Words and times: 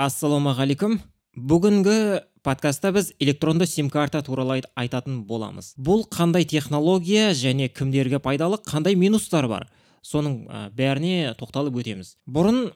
ассалаумағалейкум. 0.00 0.98
Бүгінгі 1.34 2.22
подкастта 2.46 2.90
біз 2.94 3.12
электронды 3.22 3.66
сим 3.66 3.88
карта 3.90 4.22
туралы 4.26 4.60
айтатын 4.74 5.22
боламыз. 5.28 5.72
Бұл 5.78 6.04
қандай 6.10 6.46
технология 6.46 7.30
және 7.34 7.68
кімдерге 7.68 8.18
пайдалы 8.18 8.58
қандай 8.62 8.94
минустар 8.98 9.48
бар? 9.48 9.68
Соның 10.02 10.70
бәріне 10.74 11.34
тоқталып 11.38 11.78
өтеміз. 11.82 12.16
Бұрын 12.26 12.72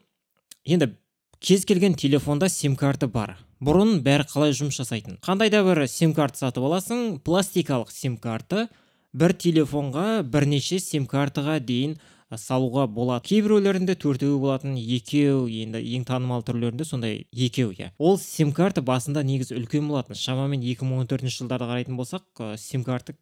енді 0.65 0.93
кез 1.39 1.65
келген 1.65 1.95
телефонда 1.95 2.49
сим 2.49 2.75
карта 2.75 3.07
бар. 3.07 3.37
Бұрын 3.59 3.99
бәрі 4.03 4.27
қалай 4.27 4.55
жұмыс 4.55 4.79
жасайтын? 4.79 5.19
Қандай 5.23 5.51
да 5.51 5.63
бір 5.63 5.85
сим 5.91 6.13
карта 6.15 6.45
сатып 6.45 6.63
аласың 6.63 7.19
пластикалық 7.23 7.91
сим 7.91 8.15
карта 8.17 8.69
бір 9.13 9.35
телефонға 9.35 10.23
бірнеше 10.23 10.79
сим 10.79 11.05
картаға 11.09 11.59
дейін 11.59 11.97
салуға 12.37 12.85
болады. 12.87 13.25
Кейбіреулерінде 13.29 13.95
төртеу 13.95 14.37
болатын 14.41 14.75
екеу 14.77 15.47
енді 15.47 15.81
ең 15.95 16.05
танымал 16.09 16.43
түрлерінде 16.45 16.85
сондай 16.85 17.23
екеу 17.33 17.71
иә. 17.73 17.91
Ол 17.97 18.19
сим 18.21 18.51
карта 18.53 18.81
басында 18.85 19.23
негізі 19.23 19.57
үлкен 19.57 19.87
болатын. 19.89 20.15
Шамамен 20.15 20.61
2014 20.61 21.33
жылдарды 21.39 21.71
қарайтын 21.71 21.97
болсақ 21.97 22.53
сим 22.57 22.83
карта 22.83 23.15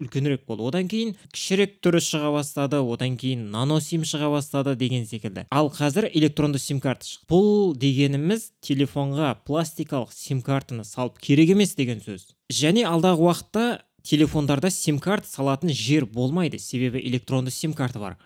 үлкенірек 0.00 0.44
болды. 0.46 0.66
Одан 0.68 0.88
кейін 0.90 1.14
кішірек 1.32 1.78
түрі 1.84 2.00
шыға 2.04 2.30
бастады 2.34 2.80
одан 2.84 3.16
кейін 3.20 3.46
нано 3.52 3.80
сим 3.80 4.04
шыға 4.04 4.30
бастады 4.34 4.74
деген 4.76 5.06
секілді. 5.08 5.46
Ал 5.50 5.70
қазір 5.72 6.10
электронды 6.12 6.60
сим 6.60 6.80
карта 6.80 7.06
шықты. 7.08 7.28
Бұл 7.30 7.72
дегеніміз 7.80 8.50
телефонға 8.66 9.34
пластикалық 9.48 10.12
сим 10.12 10.42
картаны 10.44 10.84
салып 10.84 11.18
керек 11.18 11.54
емес 11.56 11.74
деген 11.78 12.02
сөз. 12.04 12.28
Және 12.52 12.84
алдағы 12.88 13.24
уақытта 13.24 13.64
телефондарда 14.04 14.70
сим 14.70 14.98
карта 14.98 15.28
салатын 15.28 15.72
жер 15.72 16.06
болмайды. 16.06 16.58
Себебі 16.58 17.00
электронды 17.00 17.50
сим 17.50 17.72
карта 17.72 17.98
бар. 17.98 18.18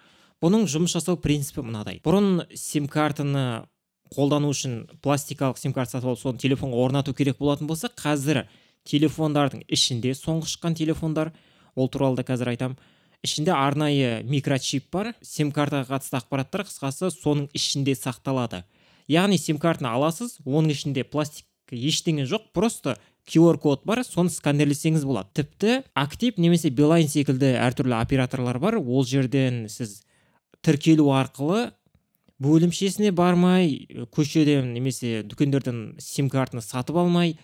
Бұның 0.44 0.66
жұмыс 0.68 0.92
жасау 0.92 1.16
принципі 1.16 1.64
мынадай. 1.64 2.02
Бұрын 2.04 2.44
сим 2.58 2.84
картаны 2.90 3.64
қолдану 4.12 4.50
үшін 4.52 4.82
пластикалық 5.02 5.58
сим 5.58 5.72
карта 5.72 5.96
сатып 5.96 6.12
алып 6.12 6.20
соны 6.20 6.42
телефонға 6.42 6.82
орнату 6.84 7.14
керек 7.16 7.38
болатын 7.40 7.68
болса 7.70 7.88
қазір 7.88 8.44
телефондардың 8.84 9.64
ішінде 9.72 10.12
соңғы 10.18 10.50
шыққан 10.52 10.76
телефондар 10.76 11.32
ол 11.74 11.88
туралы 11.88 12.20
да 12.20 12.26
қазір 12.28 12.52
айтам 12.52 12.76
ішінде 13.24 13.54
арнайы 13.56 14.20
микрочип 14.28 14.90
бар 14.92 15.14
сим 15.24 15.50
картаға 15.54 15.96
қатысты 15.96 16.20
ақпараттар 16.20 16.66
қысқасы 16.68 17.10
соның 17.14 17.48
ішінде 17.56 17.96
сақталады. 17.96 18.62
Яғни 19.08 19.40
сим 19.40 19.58
картаны 19.58 19.94
аласыз 19.96 20.38
оның 20.44 20.76
ішінде 20.76 21.04
пластик 21.08 21.48
ештеңе 21.72 22.28
жоқ 22.28 22.52
просто 22.52 22.98
QR 23.24 23.56
код 23.56 23.86
бар 23.88 24.04
соны 24.04 24.28
сканерлесеңіз 24.28 25.04
болады. 25.08 25.32
Тіпті 25.40 25.78
актив 25.96 26.36
немесе 26.36 26.68
билайн 26.68 27.08
секілді 27.08 27.54
әртүрлі 27.56 27.96
операторлар 27.96 28.60
бар 28.60 28.76
ол 28.76 29.06
жерден 29.08 29.64
сіз 29.72 30.02
тіркелу 30.64 31.10
арқылы 31.14 31.72
бөлімшесіне 32.42 33.12
бармай 33.14 33.86
көшеден 34.14 34.72
немесе 34.74 35.22
дүкендерден 35.28 35.94
сим 36.02 36.30
картаны 36.32 36.64
сатып 36.64 36.98
алмай 36.98 37.36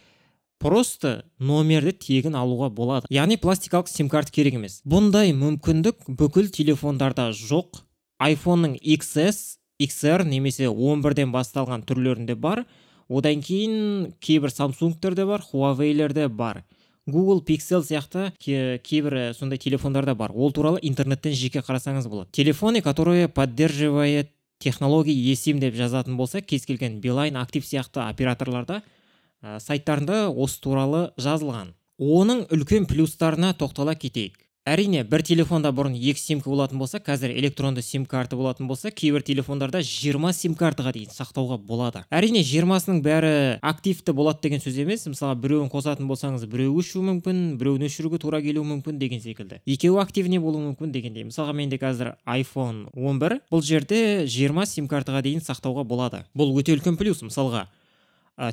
просто 0.61 1.23
номерді 1.39 1.95
тегін 1.97 2.37
алуға 2.37 2.69
болады. 2.75 3.09
Яғни 3.13 3.39
пластикалық 3.41 3.89
сим 3.89 4.11
карта 4.13 4.33
керек 4.35 4.59
емес. 4.59 4.81
Бұндай 4.85 5.33
мүмкіндік 5.37 6.11
бүкіл 6.19 6.51
телефондарда 6.53 7.31
жоқ. 7.33 7.85
айфонның 8.21 8.77
XS 8.85 9.57
XR 9.81 10.27
немесе 10.29 10.69
11-ден 10.69 11.33
басталған 11.33 11.87
түрлерінде 11.89 12.37
бар. 12.37 12.67
Одан 13.09 13.41
кейін 13.41 14.13
кейбір 14.21 14.53
самсунгтерде 14.53 15.25
бар 15.25 15.41
хуавейлерде 15.41 16.29
бар. 16.29 16.65
Google 17.07 17.41
pixel 17.45 17.83
сияқты 17.83 18.33
кейбір 18.39 19.35
сондай 19.35 19.59
телефондарда 19.59 20.15
бар. 20.15 20.33
Ол 20.35 20.53
туралы 20.53 20.79
интернеттен 20.83 21.33
жеке 21.33 21.61
қарасаңыз 21.61 22.09
болады. 22.09 22.31
Телефоны 22.33 22.83
которые 22.83 23.29
поддерживает 23.29 24.31
технологии 24.59 25.33
eSIM 25.33 25.59
деп 25.61 25.75
жазатын 25.75 26.17
болса 26.17 26.41
кез 26.41 26.67
келген 26.67 27.01
билайн 27.01 27.37
актив 27.37 27.65
сияқты 27.65 28.05
операторларда 28.09 28.83
ә, 29.43 29.59
сайттарында 29.59 30.29
осы 30.29 30.61
туралы 30.61 31.11
жазылған. 31.17 31.75
Оның 31.99 32.47
үлкен 32.53 32.87
плюстарына 32.87 33.55
тоқтала 33.55 33.95
кетейік. 33.95 34.37
Әрине 34.69 35.01
бір 35.09 35.23
телефонда 35.25 35.71
бұрын 35.73 35.95
екі 35.97 36.21
симка 36.21 36.51
болатын 36.51 36.79
болса 36.81 36.99
қазір 37.01 37.33
электронды 37.33 37.81
сим 37.83 38.05
карта 38.07 38.37
болатын 38.37 38.69
болса 38.69 38.91
кейбір 38.91 39.23
телефондарда 39.25 39.81
20 39.81 40.37
сим 40.37 40.55
картаға 40.55 40.93
дейін 40.93 41.15
сақтауға 41.15 41.57
болады. 41.65 42.03
Әрине 42.13 42.43
жиырмасының 42.45 43.01
бәрі 43.05 43.33
активті 43.65 44.13
болады 44.13 44.45
деген 44.45 44.61
сөз 44.61 44.77
емес. 44.85 45.07
Мысалы 45.09 45.39
біреуін 45.41 45.71
қосатын 45.73 46.11
болсаңыз 46.11 46.45
біреуі 46.51 46.83
өшуі 46.83 47.05
мүмкін 47.09 47.41
біреуін 47.61 47.87
өшіруге 47.89 48.21
тура 48.21 48.43
келуі 48.45 48.69
мүмкін 48.69 49.01
деген 49.01 49.25
секілді. 49.25 49.63
Екеуі 49.65 50.03
активный 50.03 50.43
болуы 50.43 50.69
мүмкін 50.69 50.93
дегендей. 50.93 51.25
Мысалға 51.25 51.57
менде 51.57 51.81
қазір 51.81 52.15
iphone 52.29 52.91
11 52.93 53.41
бұл 53.51 53.65
жерде 53.65 54.27
20 54.29 54.69
сим 54.69 54.91
картаға 54.93 55.25
дейін 55.25 55.41
сақтауға 55.41 55.87
болады. 55.89 56.27
Бұл 56.37 56.53
өте 56.61 56.77
үлкен 56.77 57.01
плюс. 57.01 57.25
Мысалға 57.25 57.67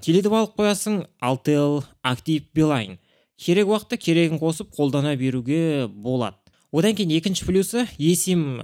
теледіп 0.04 0.34
алып 0.40 0.56
қоясың 0.56 1.04
алтел 1.20 1.84
актив 2.04 2.48
билайн 2.56 2.98
керек 3.38 3.70
уақытта 3.70 3.98
керегін 4.02 4.42
қосып 4.42 4.74
қолдана 4.76 5.16
беруге 5.18 5.88
болады. 5.88 6.38
Одан 6.72 6.96
кейін 6.98 7.14
екінші 7.18 7.46
плюсы 7.46 7.88
есим 7.98 8.64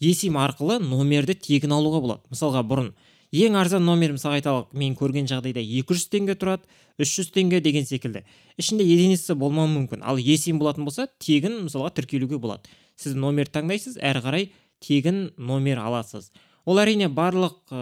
есим 0.00 0.38
арқылы 0.40 0.80
номерді 0.82 1.36
тегін 1.36 1.76
алуға 1.76 2.00
болады. 2.00 2.24
Мысалға 2.32 2.64
бұрын 2.66 2.94
ең 3.34 3.58
арзан 3.58 3.84
номер 3.84 4.14
мысалға 4.16 4.40
айталық 4.40 4.72
мен 4.78 4.96
көрген 4.98 5.28
жағдайда 5.30 5.62
200 5.62 6.08
теңге 6.12 6.36
тұрады 6.38 6.68
300 6.98 7.30
теңге 7.34 7.60
деген 7.60 7.86
секілді. 7.86 8.24
Ішінде 8.58 8.84
единица 8.86 9.34
болмауы 9.34 9.70
мүмкін. 9.72 10.02
Ал 10.02 10.18
есим 10.18 10.58
болатын 10.58 10.86
болса 10.86 11.08
тегін 11.18 11.64
мысалға 11.66 11.92
тіркелуге 11.98 12.38
болады. 12.38 12.70
Сіз 12.96 13.16
номер 13.18 13.50
таңдайсыз 13.50 13.98
әрі 13.98 14.22
қарай 14.24 14.50
тегін 14.84 15.32
номер 15.36 15.82
аласыз. 15.82 16.30
Ол 16.64 16.78
әрине 16.80 17.10
барлық 17.12 17.58
ә, 17.70 17.80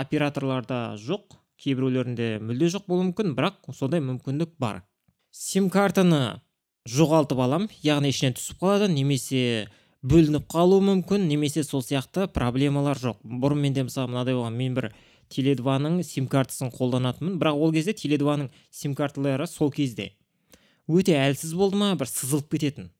операторларда 0.00 0.96
жоқ 1.02 1.36
кейбіреулерінде 1.60 2.38
мүлде 2.40 2.70
жоқ 2.72 2.86
болуы 2.88 3.10
мүмкін 3.10 3.34
бірақ 3.36 3.66
сондай 3.74 4.00
мүмкіндік 4.04 4.54
бар. 4.62 4.84
Сим 5.30 5.68
картаны 5.70 6.40
жоғалтып 6.88 7.40
алам 7.42 7.68
яғни 7.84 8.12
ішінен 8.12 8.36
түсіп 8.38 8.62
қалады 8.62 8.88
немесе 8.92 9.68
бөлініп 10.02 10.46
қалуы 10.52 10.80
мүмкін 10.86 11.26
немесе 11.28 11.64
сол 11.66 11.82
сияқты 11.82 12.28
проблемалар 12.32 12.98
жоқ. 12.98 13.18
Бұрын 13.24 13.60
менде 13.60 13.84
мысалы 13.84 14.12
мынадай 14.12 14.36
болған 14.38 14.56
мен 14.56 14.76
бір 14.76 14.92
теле 15.28 15.54
ның 15.54 16.02
сим 16.02 16.28
картасын 16.28 16.70
қолданатынмын 16.72 17.38
бірақ 17.40 17.58
ол 17.58 17.72
кезде 17.72 17.92
теле 17.92 18.18
ның 18.18 18.48
сим 18.70 18.94
карталары 18.94 19.46
сол 19.46 19.70
кезде 19.70 20.12
өте 20.88 21.12
әлсіз 21.18 21.52
болды 21.54 21.76
ма 21.76 21.94
бір 21.94 22.08
сызылып 22.08 22.48
кететін. 22.50 22.90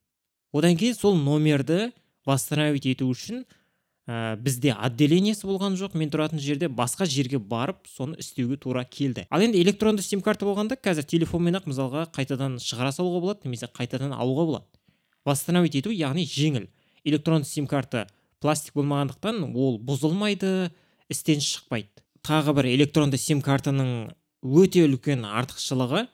Одан 0.53 0.77
кейін 0.77 0.95
сол 0.95 1.17
номерді 1.17 1.93
восстановить 2.27 2.87
ету 2.87 3.09
үшін 3.09 3.45
ә, 4.09 4.37
бізде 4.41 4.73
отделениесі 4.73 5.47
болған 5.47 5.77
жоқ 5.77 5.95
мен 6.01 6.11
тұратын 6.11 6.41
жерде 6.41 6.71
басқа 6.73 7.07
жерге 7.07 7.39
барып 7.39 7.85
соны 7.93 8.17
істеуге 8.19 8.57
тура 8.57 8.85
келді. 8.85 9.27
Ал 9.31 9.45
енді 9.45 9.61
электронды 9.61 10.03
сим 10.03 10.23
карта 10.25 10.49
болғанда 10.49 10.79
қазір 10.81 11.05
телефонмен 11.05 11.61
ақ 11.61 11.69
мысалға 11.69 12.09
қайтадан 12.17 12.57
шығара 12.65 12.95
салуға 12.97 13.21
болады 13.21 13.49
немесе 13.49 13.69
қайтадан 13.69 14.17
алуға 14.17 14.47
болады. 14.49 14.67
Восстановить 15.29 15.77
ету 15.77 15.93
яғни 15.93 16.25
жеңіл. 16.25 16.71
Электронды 17.05 17.47
сим 17.47 17.67
карта 17.69 18.07
пластик 18.41 18.75
болмағандықтан 18.79 19.45
ол 19.53 19.77
бұзылмайды 19.79 20.71
істен 21.13 21.43
шықпайды. 21.45 21.91
Тағы 22.25 22.55
бір 22.57 22.71
электронды 22.73 23.19
сим 23.21 23.43
картаның 23.45 24.15
өте 24.43 24.87
үлкен 24.87 25.27
артықшылығы. 25.29 26.07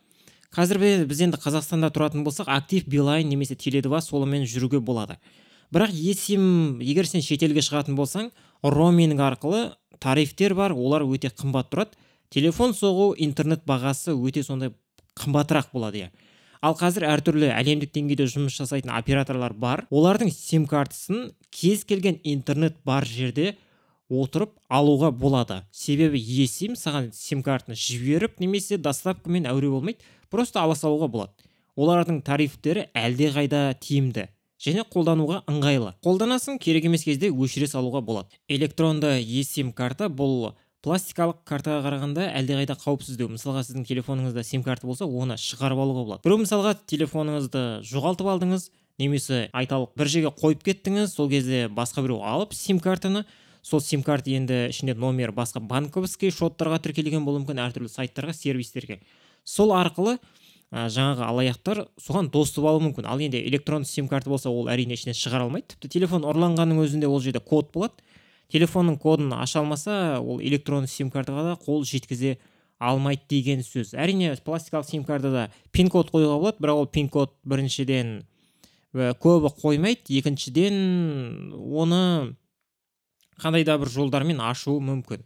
Қазір 0.54 0.78
біз 1.08 1.22
енді 1.24 1.38
қазақстанда 1.42 1.90
тұратын 1.94 2.22
болсақ 2.26 2.50
актив 2.54 2.86
билайн 2.86 3.28
немесе 3.28 3.56
теле 3.58 3.82
два 3.82 4.00
солымен 4.00 4.44
жүруге 4.46 4.80
болады. 4.80 5.18
Бірақ 5.72 5.94
есім 5.94 6.80
егер 6.82 7.06
сен 7.06 7.22
шетелге 7.24 7.62
шығатын 7.64 7.96
болсаң 7.96 8.30
роуминг 8.62 9.20
арқылы 9.20 9.70
тарифтер 10.00 10.54
бар 10.54 10.72
олар 10.72 11.04
өте 11.06 11.30
қымбат 11.30 11.70
тұрады. 11.72 11.96
Телефон 12.30 12.74
соғу 12.74 13.14
интернет 13.16 13.64
бағасы 13.68 14.12
өте 14.12 14.42
сондай 14.42 14.72
қымбатырақ 15.20 15.70
болады 15.72 16.04
иә. 16.04 16.10
Ал 16.64 16.74
қазір 16.78 17.04
әртүрлі 17.10 17.50
әлемдік 17.52 17.92
деңгейде 17.92 18.26
жұмыс 18.32 18.56
жасайтын 18.56 18.92
операторлар 18.96 19.52
бар. 19.52 19.84
Олардың 19.92 20.32
сим 20.32 20.64
картасын 20.66 21.30
кез 21.52 21.84
келген 21.84 22.18
интернет 22.24 22.78
бар 22.84 23.04
жерде 23.04 23.56
отырып 24.08 24.54
алуға 24.68 25.10
болады. 25.12 25.62
Себебі 25.70 26.18
есим 26.18 26.74
саған 26.76 27.10
сим 27.12 27.42
картаны 27.44 27.76
жіберіп 27.76 28.40
немесе 28.40 28.78
доставкамен 28.78 29.48
әуре 29.50 29.70
болмайды 29.72 30.00
просто 30.30 30.62
ала 30.62 30.74
салуға 30.74 31.08
болады. 31.08 31.32
Олардың 31.76 32.22
тарифтері 32.24 32.88
әлдеқайда 32.94 33.74
тиімді. 33.80 34.28
Және 34.60 34.84
қолдануға 34.90 35.42
ыңғайлы. 35.50 35.94
Қолданасың 36.04 36.60
керек 36.62 36.86
емес 36.88 37.04
кезде 37.04 37.30
өшіре 37.30 37.68
салуға 37.70 38.02
болады. 38.04 38.28
Электронды 38.48 39.16
есим 39.20 39.72
карта 39.72 40.08
бұл 40.08 40.54
пластикалық 40.84 41.40
картаға 41.48 41.80
қарағанда 41.86 42.26
әлдеқайда 42.40 42.76
қауіпсіздеу 42.82 43.30
мысалға 43.32 43.62
сіздің 43.64 43.86
телефоныңызда 43.88 44.42
сим 44.44 44.62
карта 44.62 44.86
болса 44.86 45.06
оны 45.08 45.38
шығарып 45.40 45.80
алуға 45.80 46.02
болады. 46.04 46.22
Біреу 46.26 46.42
мысалға 46.42 46.74
телефоныңызды 46.92 47.62
жоғалтып 47.88 48.28
алдыңыз 48.34 48.68
немесе 49.00 49.48
айталық 49.56 49.94
бір 49.96 50.12
жерге 50.12 50.34
қойып 50.36 50.66
кеттіңіз 50.68 51.16
сол 51.16 51.30
кезде 51.32 51.66
басқа 51.72 52.04
біреу 52.04 52.20
алып 52.20 52.52
сим 52.54 52.78
картаны. 52.84 53.24
Сол 53.64 53.80
сим 53.80 54.02
карта 54.04 54.28
енді 54.28 54.66
ішінде 54.68 54.92
номер 54.92 55.32
басқа 55.32 55.62
банковский 55.64 56.28
шоттарға 56.28 56.82
тіркелген 56.84 57.24
болуы 57.24 57.40
мүмкін 57.40 57.62
әртүрлі 57.64 57.88
сайттарға 57.88 58.36
сервистерге. 58.36 59.00
Сол 59.42 59.72
арқылы 59.72 60.18
ә, 60.74 60.88
жаңағы 60.90 61.22
алаяқтар 61.28 61.84
соған 62.02 62.30
доступ 62.34 62.66
алуы 62.66 62.82
мүмкін. 62.88 63.06
Ал 63.06 63.22
енді 63.22 63.38
электронды 63.46 63.88
сим 63.88 64.08
карта 64.10 64.32
болса 64.32 64.50
ол 64.50 64.66
әрине 64.72 64.98
ішінен 64.98 65.14
шығара 65.14 65.46
алмайды. 65.46 65.70
Тіпті 65.74 65.92
телефон 65.94 66.26
ұрланғанның 66.26 66.82
өзінде 66.82 67.06
ол 67.06 67.22
жерде 67.22 67.40
код 67.40 67.70
болады. 67.74 68.02
Телефонның 68.52 68.98
кодын 69.00 69.32
аша 69.38 69.62
алмаса 69.62 70.18
ол 70.20 70.42
электронды 70.42 70.90
сим 70.90 71.10
картаға 71.14 71.46
да 71.52 71.54
қол 71.62 71.86
жеткізе 71.86 72.36
алмайды 72.82 73.22
деген 73.30 73.62
сөз. 73.64 73.94
Әрине 73.94 74.34
пластикалық 74.44 74.88
сим 74.88 75.04
картада 75.06 75.48
пин 75.72 75.88
код 75.88 76.10
қоюға 76.10 76.40
болады 76.42 76.64
бірақ 76.64 76.82
ол 76.82 76.90
пин 76.90 77.08
код 77.08 77.32
біріншіден 77.44 78.24
көбі 78.94 79.52
қоймайды. 79.62 80.18
Екіншіден 80.18 81.54
оны 81.54 82.34
қандай 83.40 83.64
да 83.64 83.78
бір 83.78 83.90
жолдармен 83.90 84.42
ашу 84.42 84.76
мүмкін. 84.82 85.24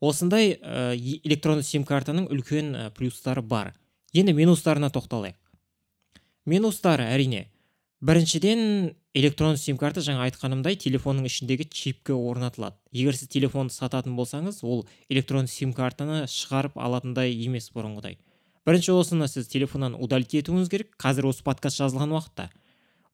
Осындай 0.00 0.54
ә, 0.62 0.94
электронды 0.96 1.66
сим 1.66 1.84
картаның 1.84 2.28
үлкен 2.30 2.74
ә, 2.74 2.90
плюстары 2.94 3.42
бар. 3.42 3.74
Енді 4.18 4.34
минустарына 4.34 4.90
тоқталайық. 4.90 5.38
Минустары 6.48 7.06
әрине. 7.06 7.46
Біріншіден 8.00 8.94
электронды 9.14 9.58
сим 9.58 9.78
карта 9.78 10.02
жаңа 10.04 10.28
айтқанымдай 10.28 10.78
телефонның 10.78 11.26
ішіндегі 11.26 11.66
чипке 11.70 12.14
орнатылады. 12.14 12.76
Егер 12.92 13.16
сіз 13.18 13.30
телефонды 13.32 13.74
сататын 13.74 14.14
болсаңыз 14.18 14.62
ол 14.62 14.86
электронды 15.08 15.50
сим 15.50 15.72
картаны 15.74 16.24
шығарып 16.30 16.78
алатындай 16.78 17.34
емес 17.34 17.70
бұрынғыдай. 17.74 18.18
Бірінші 18.66 18.94
осыны 18.94 19.28
сіз 19.28 19.48
телефоннан 19.50 19.96
удалить 19.98 20.36
етуіңіз 20.38 20.70
керек. 20.70 20.94
Қазір 21.00 21.30
осы 21.32 21.42
подкаст 21.42 21.80
жазылған 21.82 22.14
уақытта. 22.14 22.50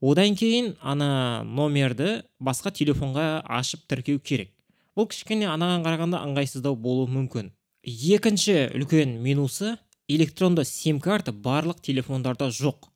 Одан 0.05 0.37
кейін 0.37 0.75
ана 0.83 1.45
номерді 1.47 2.25
басқа 2.41 2.75
телефонға 2.75 3.45
ашып 3.49 3.87
тіркеу 3.89 4.21
керек. 4.21 4.53
Бұл 4.95 5.09
кішкене 5.09 5.49
анаған 5.49 5.87
қарағанда 5.87 6.21
ыңғайсыздау 6.29 6.77
болуы 6.77 7.09
мүмкін. 7.09 7.55
Екінші 7.85 8.69
үлкен 8.77 9.17
минусы 9.23 9.79
электронды 10.09 10.65
сим 10.65 11.01
карта 11.01 11.33
барлық 11.33 11.81
телефондарда 11.85 12.51
жоқ. 12.53 12.91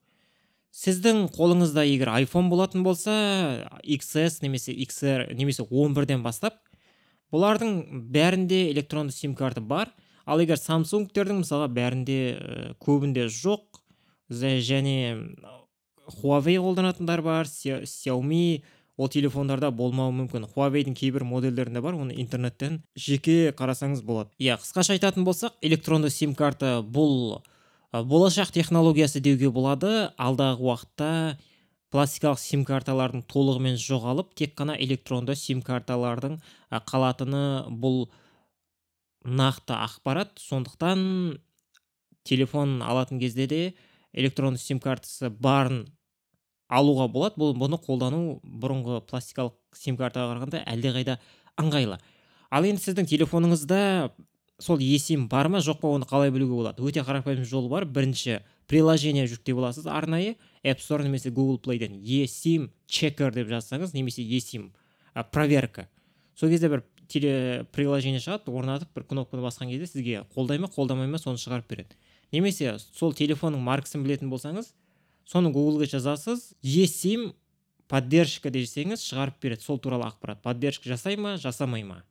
Сіздің 0.78 1.28
қолыңызда 1.34 1.84
егер 1.88 2.10
iphone 2.20 2.50
болатын 2.52 2.84
болса 2.84 3.14
xs 3.82 4.42
немесе 4.44 4.74
xr 4.76 5.32
немесе 5.34 5.64
11-ден 5.64 6.22
бастап 6.22 6.60
бұлардың 7.32 8.04
бәрінде 8.12 8.68
электронды 8.70 9.12
сим 9.12 9.34
карта 9.34 9.60
бар. 9.60 9.90
Ал 10.28 10.40
егер 10.44 10.60
самсунгтердің 10.60 11.40
мысалға 11.42 11.70
бәрінде 11.72 12.20
көбінде 12.84 13.26
жоқ 13.32 13.80
және 14.28 14.98
huawei 16.20 16.58
қолданатындар 16.60 17.22
бар 17.24 17.48
xiaomi 17.48 18.62
ол 18.98 19.08
телефондарда 19.08 19.70
болмауы 19.70 20.12
мүмкін. 20.16 20.48
Huaweiдің 20.52 20.96
кейбір 20.98 21.24
модельдерінде 21.24 21.80
бар 21.80 21.94
оны 21.94 22.16
интернеттен 22.18 22.82
жеке 22.98 23.54
қарасаңыз 23.56 24.02
болады. 24.02 24.34
Иә 24.42 24.58
қысқаша 24.58 24.96
айтатын 24.96 25.24
болсақ 25.24 25.54
электронды 25.62 26.10
сим 26.10 26.34
карта 26.34 26.80
бұл 26.82 27.38
болашақ 27.92 28.50
технологиясы 28.52 29.22
деуге 29.22 29.52
болады. 29.54 30.10
Алдағы 30.18 30.66
уақытта 30.66 31.10
пластикалық 31.94 32.42
сим 32.42 32.64
карталардың 32.68 33.22
толығымен 33.30 33.78
жоғалып 33.80 34.34
тек 34.36 34.56
қана 34.58 34.74
электронды 34.76 35.36
сим 35.38 35.62
карталардың 35.62 36.40
қалатыны 36.90 37.44
бұл 37.70 38.08
нақты 39.24 39.78
ақпарат. 39.78 40.34
Сондықтан 40.42 41.38
телефон 42.24 42.82
алатын 42.82 43.22
кезде 43.22 43.46
де 43.46 43.62
электронды 44.12 44.60
сим 44.60 44.80
картасы 44.80 45.30
барын 45.30 45.86
алуға 46.68 47.08
болады. 47.12 47.40
Бұл 47.40 47.54
бұны 47.58 47.80
қолдану 47.82 48.38
бұрынғы 48.44 49.02
пластикалық 49.08 49.56
сим 49.74 49.96
картаға 49.96 50.34
қарағанда 50.34 50.62
әлдеқайда 50.68 51.18
ыңғайлы. 51.60 51.98
Ал 52.50 52.64
енді 52.64 52.82
сіздің 52.84 53.08
телефоныңызда 53.08 53.80
сол 54.60 54.80
есим 54.82 55.28
бар 55.28 55.48
ма? 55.48 55.62
Жоқ 55.64 55.80
па 55.82 55.92
оны 55.96 56.06
қалай 56.08 56.32
білуге 56.34 56.54
болады? 56.54 56.82
Өте 56.82 57.04
қарапайым 57.06 57.44
жол 57.44 57.68
бар. 57.68 57.84
Бірінші 57.84 58.40
приложение 58.68 59.26
жүктеп 59.28 59.58
аласыз. 59.58 59.86
Арнайы 59.86 60.36
app 60.64 60.80
store 60.82 61.04
немесе 61.04 61.30
google 61.30 61.58
playден. 61.58 62.00
Есим 62.02 62.70
чекер 62.86 63.32
деп 63.32 63.48
жазсаңыз 63.48 63.94
немесе 63.94 64.22
есим 64.22 64.72
проверка. 65.32 65.88
Сол 66.34 66.50
кезде 66.50 66.68
бір 66.68 66.84
теле 67.08 67.66
приложение 67.72 68.20
шығады 68.20 68.52
орнатып 68.52 68.92
бір 68.94 69.06
кнопканы 69.08 69.42
басқан 69.42 69.70
кезде 69.70 69.86
сізге 69.86 70.24
қолдай 70.34 70.58
ма 70.60 70.68
қолдамай 70.68 71.08
ма 71.08 71.18
соны 71.18 71.40
шығарып 71.40 71.68
береді. 71.70 71.96
Немесе 72.32 72.76
сол 72.78 73.14
телефонның 73.16 73.62
маркасын 73.64 74.04
білетін 74.04 74.28
болсаңыз 74.30 74.74
соны 75.28 75.52
гуглға 75.52 75.88
жазасыз 75.92 76.54
есим 76.64 77.32
поддержка 77.88 78.52
десеңіз 78.52 79.04
шығарып 79.04 79.40
береді. 79.42 79.64
Сол 79.64 79.80
туралы 79.80 80.08
ақпарат. 80.08 80.40
Поддержка 80.44 80.88
жасай 80.88 81.16
ма 81.20 81.36
жасамай 81.40 81.84
ма? 81.84 82.02